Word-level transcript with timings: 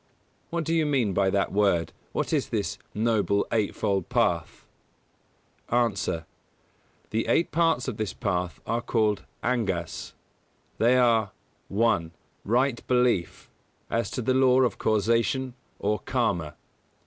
What 0.49 0.63
do 0.63 0.73
you 0.73 0.87
mean 0.87 1.13
by 1.13 1.29
that 1.29 1.51
word: 1.51 1.93
what 2.11 2.33
is 2.33 2.49
this 2.49 2.79
Noble 2.95 3.45
Eight 3.51 3.75
fold 3.75 4.09
Path? 4.09 4.65
(For 5.67 5.75
the 5.75 5.75
Pālī 5.75 5.77
name 5.89 5.95
see 5.95 6.05
Q. 6.05 6.05
79.) 6.05 6.21
A. 6.21 7.09
The 7.11 7.27
eight 7.27 7.51
parts 7.51 7.87
of 7.87 7.97
this 7.97 8.13
path 8.15 8.59
are 8.65 8.81
called 8.81 9.25
angas. 9.43 10.13
They 10.79 10.97
are: 10.97 11.33
1. 11.67 12.09
Right 12.43 12.87
Belief 12.87 13.51
(as 13.91 14.09
to 14.09 14.23
the 14.23 14.33
law 14.33 14.61
of 14.61 14.79
Causation, 14.79 15.53
or 15.77 15.99
Karma); 15.99 16.49
2. 16.49 16.55